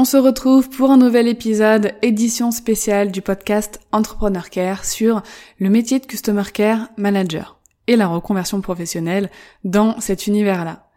[0.00, 5.24] On se retrouve pour un nouvel épisode, édition spéciale du podcast Entrepreneur Care sur
[5.58, 9.28] le métier de Customer Care Manager et la reconversion professionnelle
[9.64, 10.88] dans cet univers-là.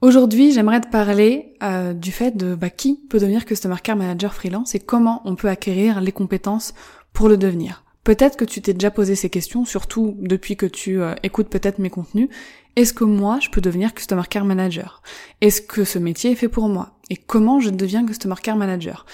[0.00, 4.34] Aujourd'hui, j'aimerais te parler euh, du fait de bah, qui peut devenir Customer Care Manager
[4.34, 6.74] freelance et comment on peut acquérir les compétences
[7.12, 7.84] pour le devenir.
[8.04, 11.78] Peut-être que tu t'es déjà posé ces questions, surtout depuis que tu euh, écoutes peut-être
[11.78, 12.28] mes contenus.
[12.74, 15.02] Est-ce que moi, je peux devenir Customer Care Manager?
[15.40, 16.98] Est-ce que ce métier est fait pour moi?
[17.10, 19.06] Et comment je deviens Customer Care Manager?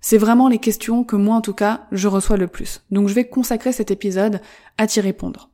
[0.00, 2.82] C'est vraiment les questions que moi, en tout cas, je reçois le plus.
[2.90, 4.42] Donc je vais consacrer cet épisode
[4.76, 5.48] à t'y répondre.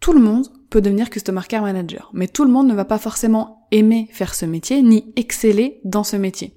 [0.00, 2.98] Tout le monde peut devenir Customer Care Manager, mais tout le monde ne va pas
[2.98, 6.54] forcément aimer faire ce métier, ni exceller dans ce métier.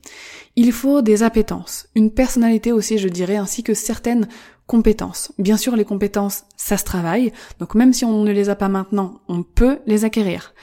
[0.56, 4.28] Il faut des appétences, une personnalité aussi je dirais, ainsi que certaines
[4.68, 5.32] compétences.
[5.38, 8.70] Bien sûr les compétences, ça se travaille, donc même si on ne les a pas
[8.70, 10.54] maintenant, on peut les acquérir.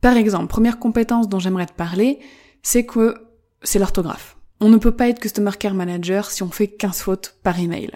[0.00, 2.18] Par exemple, première compétence dont j'aimerais te parler,
[2.62, 3.14] c'est que
[3.62, 4.36] c'est l'orthographe.
[4.60, 7.92] On ne peut pas être Customer Care Manager si on fait 15 fautes par email.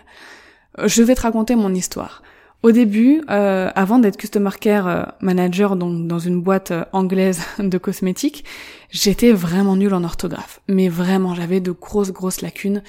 [0.85, 2.23] Je vais te raconter mon histoire.
[2.63, 7.43] Au début, euh, avant d'être Customer Care euh, Manager donc dans une boîte euh, anglaise
[7.59, 8.45] de cosmétiques,
[8.91, 10.61] j'étais vraiment nulle en orthographe.
[10.69, 12.83] Mais vraiment, j'avais de grosses grosses lacunes.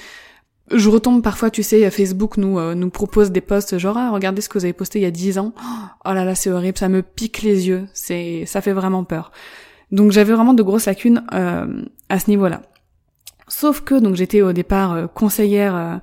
[0.71, 4.47] Je retombe parfois, tu sais, Facebook nous nous propose des posts genre ah, regardez ce
[4.47, 5.53] que vous avez posté il y a 10 ans.
[6.05, 9.33] Oh là là, c'est horrible, ça me pique les yeux, c'est ça fait vraiment peur.
[9.91, 12.61] Donc j'avais vraiment de grosses lacunes à ce niveau-là.
[13.49, 15.99] Sauf que donc j'étais au départ conseillère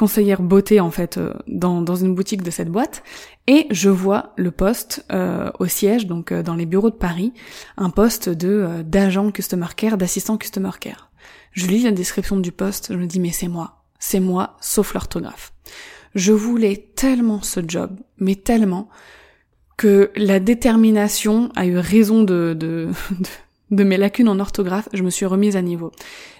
[0.00, 3.02] conseillère beauté en fait euh, dans, dans une boutique de cette boîte.
[3.46, 7.34] Et je vois le poste euh, au siège donc euh, dans les bureaux de Paris
[7.76, 11.10] un poste de d'agent customer care d'assistant customer care.
[11.52, 13.84] Je lis la description du poste je me dis mais c'est moi.
[13.98, 15.52] C'est moi sauf l'orthographe.
[16.14, 18.88] Je voulais tellement ce job mais tellement
[19.76, 23.28] que la détermination a eu raison de, de, de
[23.70, 25.92] de mes lacunes en orthographe, je me suis remise à niveau.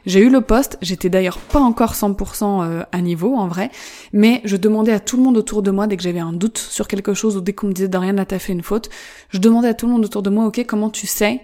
[0.07, 3.71] J'ai eu le poste, j'étais d'ailleurs pas encore 100% euh, à niveau en vrai,
[4.13, 6.59] mais je demandais à tout le monde autour de moi dès que j'avais un doute
[6.59, 8.91] sur quelque chose ou dès qu'on me disait Dorian là t'as fait une faute,
[9.31, 11.41] je demandais à tout le monde autour de moi ok comment tu sais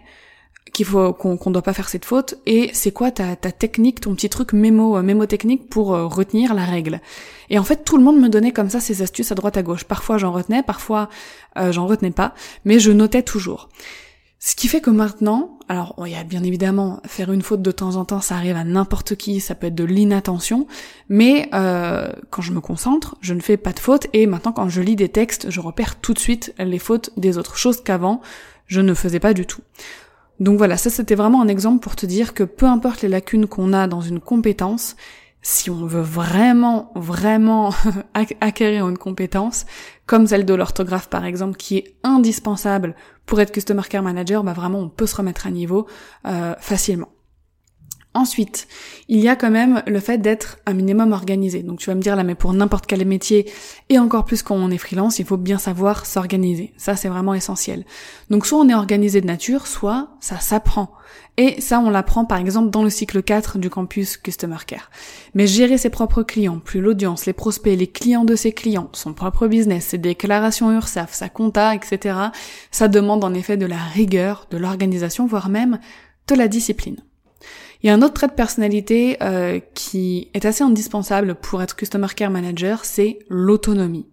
[0.73, 4.15] qu'il faut qu'on doit pas faire cette faute et c'est quoi ta, ta technique, ton
[4.15, 7.01] petit truc mémo euh, mémo technique pour euh, retenir la règle?
[7.49, 9.63] Et en fait tout le monde me donnait comme ça ses astuces à droite à
[9.63, 9.85] gauche.
[9.85, 11.09] Parfois j'en retenais, parfois
[11.71, 12.35] j'en retenais pas,
[12.67, 13.71] mais je notais toujours.
[14.39, 17.71] Ce qui fait que maintenant, alors il y a bien évidemment faire une faute de
[17.71, 20.67] temps en temps, ça arrive à n'importe qui, ça peut être de l'inattention,
[21.09, 24.69] mais euh, quand je me concentre, je ne fais pas de faute et maintenant quand
[24.69, 28.21] je lis des textes, je repère tout de suite les fautes des autres choses qu'avant
[28.67, 29.63] je ne faisais pas du tout.
[30.39, 33.47] Donc voilà, ça c'était vraiment un exemple pour te dire que peu importe les lacunes
[33.47, 34.97] qu'on a dans une compétence,
[35.41, 37.73] si on veut vraiment, vraiment
[38.41, 39.65] acquérir une compétence,
[40.05, 42.95] comme celle de l'orthographe par exemple, qui est indispensable
[43.26, 45.87] pour être Customer Care Manager, bah vraiment on peut se remettre à niveau
[46.26, 47.09] euh, facilement.
[48.16, 48.66] Ensuite,
[49.10, 51.62] il y a quand même le fait d'être un minimum organisé.
[51.62, 53.44] Donc tu vas me dire là, mais pour n'importe quel métier,
[53.91, 56.72] et encore plus quand on est freelance, il faut bien savoir s'organiser.
[56.78, 57.84] Ça, c'est vraiment essentiel.
[58.31, 60.93] Donc soit on est organisé de nature, soit ça s'apprend.
[61.37, 64.91] Et ça, on l'apprend par exemple dans le cycle 4 du campus Customer Care.
[65.34, 69.12] Mais gérer ses propres clients, plus l'audience, les prospects, les clients de ses clients, son
[69.12, 72.16] propre business, ses déclarations URSAF, sa compta, etc.,
[72.71, 75.78] ça demande en effet de la rigueur, de l'organisation, voire même
[76.28, 76.97] de la discipline.
[77.82, 81.76] Il y a un autre trait de personnalité euh, qui est assez indispensable pour être
[81.76, 84.06] Customer Care Manager, c'est l'autonomie.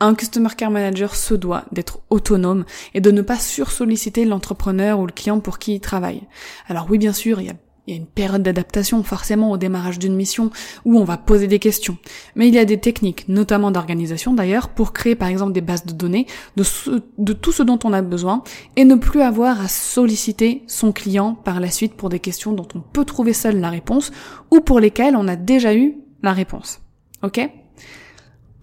[0.00, 2.64] Un Customer Care Manager se doit d'être autonome
[2.94, 6.22] et de ne pas sursolliciter l'entrepreneur ou le client pour qui il travaille.
[6.68, 7.54] Alors oui, bien sûr, il y a
[7.88, 10.50] il y a une période d'adaptation forcément au démarrage d'une mission
[10.84, 11.96] où on va poser des questions.
[12.36, 15.86] Mais il y a des techniques, notamment d'organisation d'ailleurs, pour créer par exemple des bases
[15.86, 16.26] de données
[16.56, 18.44] de, tout ce dont on a besoin
[18.76, 22.68] et ne plus avoir à solliciter son client par la suite pour des questions dont
[22.74, 24.12] on peut trouver seul la réponse
[24.50, 26.82] ou pour lesquelles on a déjà eu la réponse.
[27.22, 27.40] Ok?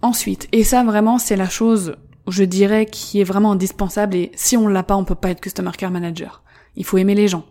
[0.02, 1.96] Ensuite, et ça vraiment c'est la chose,
[2.28, 5.40] je dirais, qui est vraiment indispensable et si on l'a pas, on peut pas être
[5.40, 6.44] Customer Care Manager.
[6.76, 7.44] Il faut aimer les gens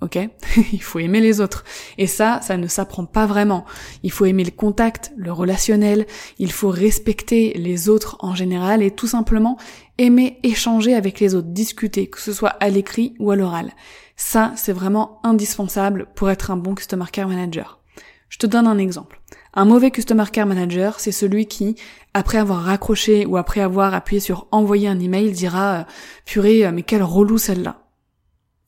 [0.00, 0.18] ok?
[0.72, 1.64] Il faut aimer les autres.
[1.98, 3.64] Et ça, ça ne s'apprend pas vraiment.
[4.02, 6.06] Il faut aimer le contact, le relationnel,
[6.38, 9.58] il faut respecter les autres en général et tout simplement
[9.98, 13.72] aimer échanger avec les autres, discuter, que ce soit à l'écrit ou à l'oral.
[14.16, 17.80] Ça, c'est vraiment indispensable pour être un bon Customer Care Manager.
[18.28, 19.20] Je te donne un exemple.
[19.54, 21.76] Un mauvais Customer Care Manager, c'est celui qui,
[22.12, 25.84] après avoir raccroché ou après avoir appuyé sur envoyer un email, dira euh,
[26.26, 27.85] purée, euh, mais quel relou celle-là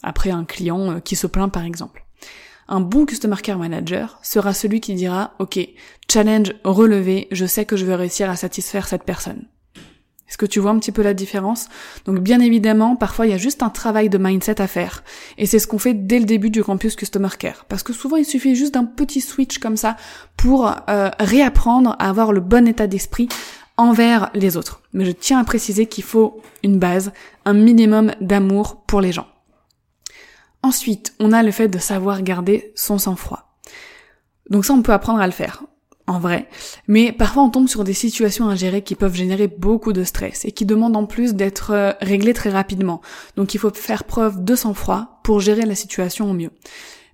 [0.03, 2.05] après un client euh, qui se plaint par exemple.
[2.69, 5.59] Un bon Customer Care Manager sera celui qui dira OK,
[6.11, 9.47] challenge relevé, je sais que je vais réussir à satisfaire cette personne.
[10.29, 11.69] Est-ce que tu vois un petit peu la différence?
[12.05, 15.03] Donc bien évidemment, parfois il y a juste un travail de mindset à faire.
[15.39, 17.65] Et c'est ce qu'on fait dès le début du campus Customer Care.
[17.69, 19.97] Parce que souvent il suffit juste d'un petit switch comme ça
[20.37, 23.29] pour euh, réapprendre à avoir le bon état d'esprit
[23.79, 24.83] envers les autres.
[24.93, 27.13] Mais je tiens à préciser qu'il faut une base,
[27.47, 29.27] un minimum d'amour pour les gens.
[30.63, 33.59] Ensuite, on a le fait de savoir garder son sang-froid.
[34.51, 35.65] Donc ça, on peut apprendre à le faire,
[36.07, 36.49] en vrai.
[36.87, 40.45] Mais parfois, on tombe sur des situations à gérer qui peuvent générer beaucoup de stress
[40.45, 43.01] et qui demandent en plus d'être euh, réglées très rapidement.
[43.37, 46.51] Donc il faut faire preuve de sang-froid pour gérer la situation au mieux.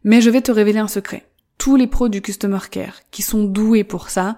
[0.05, 1.27] Mais je vais te révéler un secret.
[1.59, 4.37] Tous les pros du Customer Care qui sont doués pour ça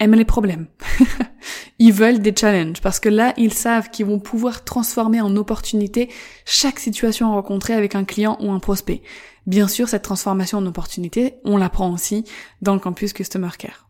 [0.00, 0.66] aiment les problèmes.
[1.78, 6.08] ils veulent des challenges parce que là, ils savent qu'ils vont pouvoir transformer en opportunité
[6.44, 9.02] chaque situation rencontrée avec un client ou un prospect.
[9.46, 12.24] Bien sûr, cette transformation en opportunité, on l'apprend aussi
[12.62, 13.88] dans le campus Customer Care.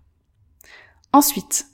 [1.12, 1.66] Ensuite,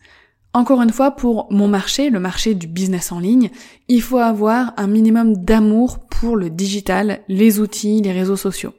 [0.52, 3.50] encore une fois, pour mon marché, le marché du business en ligne,
[3.88, 8.72] il faut avoir un minimum d'amour pour le digital, les outils, les réseaux sociaux.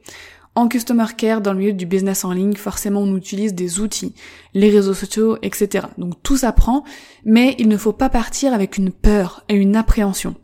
[0.56, 4.14] En customer care, dans le milieu du business en ligne, forcément on utilise des outils,
[4.54, 5.86] les réseaux sociaux, etc.
[5.98, 6.82] Donc tout s'apprend,
[7.26, 10.34] mais il ne faut pas partir avec une peur et une appréhension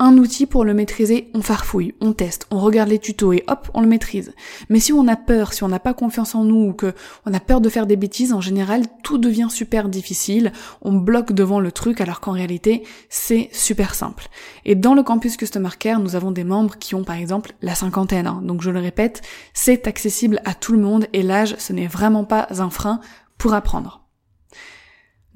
[0.00, 3.70] un outil pour le maîtriser, on farfouille, on teste, on regarde les tutos et hop,
[3.74, 4.34] on le maîtrise.
[4.68, 6.94] Mais si on a peur, si on n'a pas confiance en nous ou que
[7.26, 10.52] on a peur de faire des bêtises, en général, tout devient super difficile,
[10.82, 14.28] on bloque devant le truc alors qu'en réalité, c'est super simple.
[14.64, 17.76] Et dans le campus Customer Care, nous avons des membres qui ont par exemple la
[17.76, 18.26] cinquantaine.
[18.26, 18.40] Hein.
[18.42, 22.24] Donc je le répète, c'est accessible à tout le monde et l'âge, ce n'est vraiment
[22.24, 23.00] pas un frein
[23.38, 24.08] pour apprendre.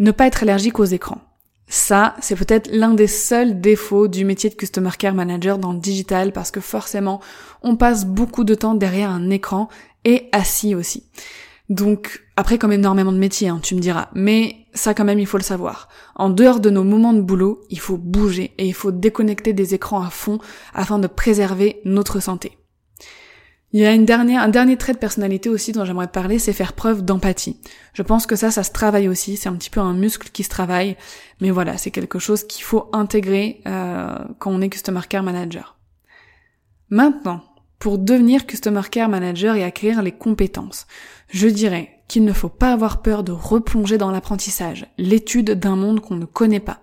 [0.01, 1.28] Ne pas être allergique aux écrans.
[1.69, 5.79] Ça, c'est peut-être l'un des seuls défauts du métier de Customer Care Manager dans le
[5.79, 7.21] digital parce que forcément,
[7.63, 9.69] on passe beaucoup de temps derrière un écran
[10.05, 11.05] et assis aussi.
[11.69, 15.27] Donc, après comme énormément de métiers, hein, tu me diras, mais ça quand même il
[15.27, 15.89] faut le savoir.
[16.15, 19.75] En dehors de nos moments de boulot, il faut bouger et il faut déconnecter des
[19.75, 20.39] écrans à fond
[20.73, 22.58] afin de préserver notre santé.
[23.73, 26.55] Il y a une dernière, un dernier trait de personnalité aussi dont j'aimerais parler, c'est
[26.55, 27.61] faire preuve d'empathie.
[27.93, 30.43] Je pense que ça, ça se travaille aussi, c'est un petit peu un muscle qui
[30.43, 30.97] se travaille,
[31.43, 35.77] mais voilà, c'est quelque chose qu'il faut intégrer euh, quand on est Customer Care Manager.
[36.89, 37.43] Maintenant,
[37.79, 40.87] pour devenir Customer Care Manager et acquérir les compétences,
[41.29, 46.01] je dirais qu'il ne faut pas avoir peur de replonger dans l'apprentissage, l'étude d'un monde
[46.01, 46.81] qu'on ne connaît pas.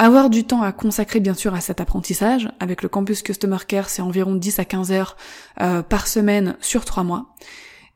[0.00, 3.88] Avoir du temps à consacrer bien sûr à cet apprentissage, avec le campus Customer Care
[3.88, 5.16] c'est environ 10 à 15 heures
[5.60, 7.34] euh, par semaine sur 3 mois,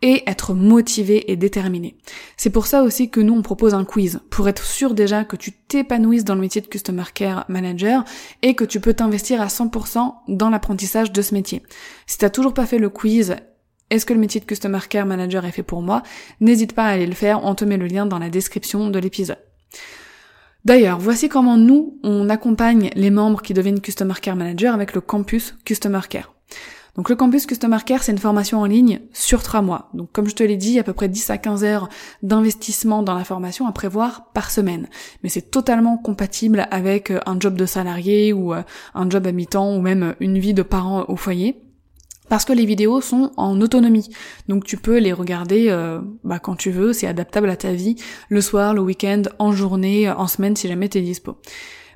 [0.02, 1.96] et être motivé et déterminé.
[2.36, 5.36] C'est pour ça aussi que nous on propose un quiz, pour être sûr déjà que
[5.36, 8.04] tu t'épanouisses dans le métier de Customer Care Manager
[8.42, 11.62] et que tu peux t'investir à 100% dans l'apprentissage de ce métier.
[12.08, 13.36] Si t'as toujours pas fait le quiz
[13.90, 16.02] est-ce que le métier de Customer Care Manager est fait pour moi?
[16.40, 18.98] N'hésite pas à aller le faire, on te met le lien dans la description de
[18.98, 19.36] l'épisode.
[20.64, 25.00] D'ailleurs, voici comment nous, on accompagne les membres qui deviennent Customer Care Manager avec le
[25.00, 26.32] campus Customer Care.
[26.94, 29.90] Donc le campus Customer Care, c'est une formation en ligne sur trois mois.
[29.92, 31.88] Donc comme je te l'ai dit, à peu près 10 à 15 heures
[32.22, 34.88] d'investissement dans la formation à prévoir par semaine.
[35.22, 38.62] Mais c'est totalement compatible avec euh, un job de salarié ou euh,
[38.94, 41.60] un job à mi-temps ou même une vie de parent au foyer
[42.28, 44.08] parce que les vidéos sont en autonomie.
[44.48, 47.96] Donc tu peux les regarder euh, bah, quand tu veux, c'est adaptable à ta vie,
[48.28, 51.36] le soir, le week-end, en journée, en semaine si jamais t'es dispo.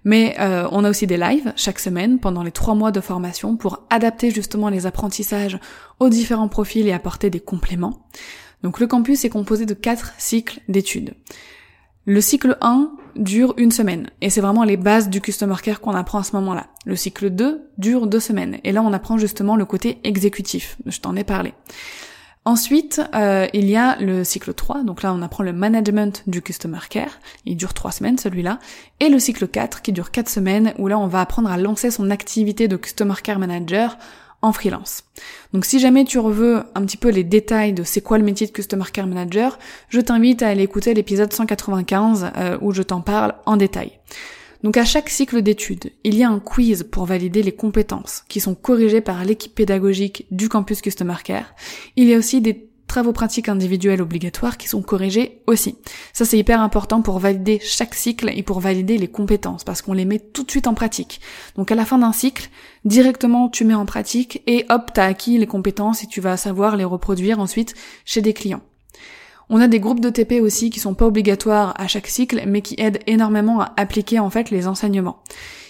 [0.04, 3.56] Mais euh, on a aussi des lives chaque semaine pendant les trois mois de formation
[3.56, 5.58] pour adapter justement les apprentissages
[5.98, 8.06] aux différents profils et apporter des compléments.
[8.62, 11.14] Donc le campus est composé de quatre cycles d'études.
[12.08, 14.10] Le cycle 1 dure une semaine.
[14.20, 16.68] Et c'est vraiment les bases du customer care qu'on apprend à ce moment-là.
[16.84, 18.58] Le cycle 2 dure deux semaines.
[18.62, 21.52] Et là on apprend justement le côté exécutif, je t'en ai parlé.
[22.44, 26.42] Ensuite, euh, il y a le cycle 3, donc là on apprend le management du
[26.42, 28.60] customer care, il dure trois semaines celui-là,
[29.00, 31.90] et le cycle 4 qui dure quatre semaines où là on va apprendre à lancer
[31.90, 33.98] son activité de customer care manager
[34.52, 35.04] freelance.
[35.52, 38.46] Donc si jamais tu veux un petit peu les détails de c'est quoi le métier
[38.46, 43.00] de Customer Care Manager, je t'invite à aller écouter l'épisode 195 euh, où je t'en
[43.00, 43.92] parle en détail.
[44.62, 48.40] Donc à chaque cycle d'études, il y a un quiz pour valider les compétences qui
[48.40, 51.54] sont corrigées par l'équipe pédagogique du campus Customer Care.
[51.96, 55.76] Il y a aussi des travaux pratiques individuels obligatoires qui sont corrigés aussi.
[56.12, 59.92] Ça c'est hyper important pour valider chaque cycle et pour valider les compétences parce qu'on
[59.92, 61.20] les met tout de suite en pratique.
[61.56, 62.50] Donc à la fin d'un cycle,
[62.84, 66.76] directement tu mets en pratique et hop, t'as acquis les compétences et tu vas savoir
[66.76, 67.74] les reproduire ensuite
[68.04, 68.62] chez des clients.
[69.48, 72.62] On a des groupes de TP aussi qui sont pas obligatoires à chaque cycle mais
[72.62, 75.22] qui aident énormément à appliquer en fait les enseignements.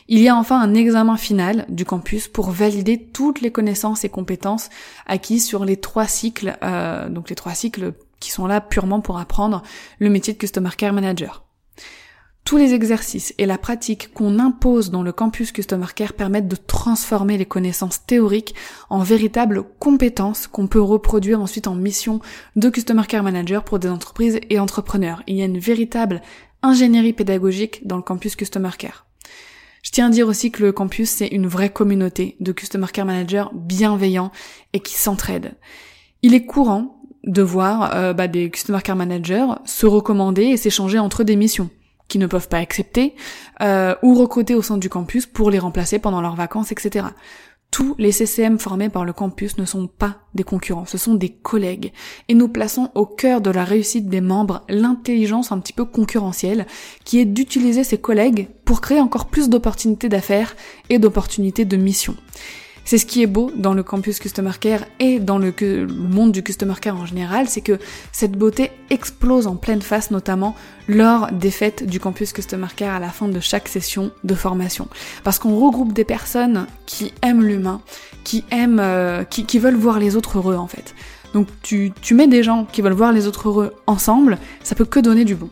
[0.09, 4.09] Il y a enfin un examen final du campus pour valider toutes les connaissances et
[4.09, 4.71] compétences
[5.07, 9.19] acquises sur les trois cycles, euh, donc les trois cycles qui sont là purement pour
[9.19, 9.63] apprendre
[9.99, 11.45] le métier de Customer Care Manager.
[12.47, 16.55] Tous les exercices et la pratique qu'on impose dans le campus Customer Care permettent de
[16.55, 18.55] transformer les connaissances théoriques
[18.89, 22.21] en véritables compétences qu'on peut reproduire ensuite en mission
[22.55, 25.25] de Customer Care Manager pour des entreprises et entrepreneurs.
[25.27, 26.23] Il y a une véritable
[26.63, 29.07] ingénierie pédagogique dans le campus Customer Care.
[29.83, 33.07] Je tiens à dire aussi que le campus, c'est une vraie communauté de Customer Care
[33.07, 34.31] Managers bienveillants
[34.73, 35.55] et qui s'entraident.
[36.23, 41.01] Il est courant de voir euh, bah, des Customer Care Managers se recommander et s'échanger
[41.01, 41.71] entre des missions
[42.09, 43.15] qui ne peuvent pas accepter,
[43.61, 47.07] euh, ou recruter au sein du campus pour les remplacer pendant leurs vacances, etc
[47.71, 51.31] tous les CCM formés par le campus ne sont pas des concurrents, ce sont des
[51.31, 51.93] collègues.
[52.29, 56.67] Et nous plaçons au cœur de la réussite des membres l'intelligence un petit peu concurrentielle,
[57.05, 60.57] qui est d'utiliser ces collègues pour créer encore plus d'opportunités d'affaires
[60.89, 62.17] et d'opportunités de mission.
[62.87, 65.53] C'est ce qui est beau dans le campus Customer Care et dans le,
[65.89, 67.81] monde du Customer Care en général, c'est que
[68.13, 70.55] cette beauté explose en pleine face, notamment
[70.87, 74.87] lors des fêtes du campus Customer Care à la fin de chaque session de formation.
[75.25, 77.81] Parce qu'on regroupe des personnes qui aiment l'humain,
[78.23, 80.95] qui aiment, euh, qui, veulent voir les autres heureux en fait.
[81.35, 84.85] Donc tu, tu mets des gens qui veulent voir les autres heureux ensemble, ça peut
[84.85, 85.51] que donner du bon.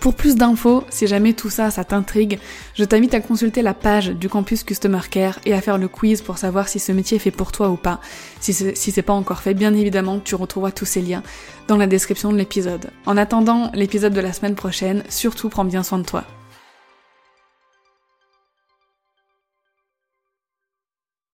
[0.00, 2.38] Pour plus d'infos, si jamais tout ça, ça t'intrigue,
[2.74, 6.22] je t'invite à consulter la page du campus Customer Care et à faire le quiz
[6.22, 8.00] pour savoir si ce métier est fait pour toi ou pas.
[8.40, 11.22] Si c'est, si pas encore fait, bien évidemment, tu retrouveras tous ces liens
[11.68, 12.90] dans la description de l'épisode.
[13.04, 16.24] En attendant l'épisode de la semaine prochaine, surtout prends bien soin de toi.